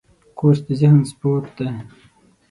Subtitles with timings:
[0.37, 1.69] کورس د ذهن سپورټ دی.